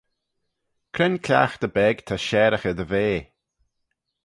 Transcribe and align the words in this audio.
Cre'n 0.93 1.15
cliaghtey 1.25 1.71
beg 1.75 1.95
ta 2.07 2.15
shareaghey 2.27 2.75
dty 2.77 2.87
vea? 2.91 3.17